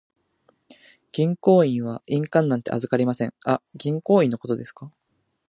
[1.11, 3.35] 銀行員は印鑑なんて預かりません。
[3.45, 4.91] あ、銀行印のことですか。